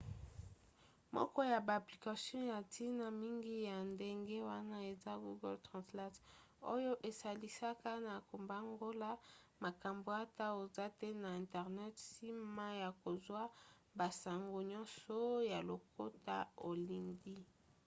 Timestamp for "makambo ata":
9.63-10.45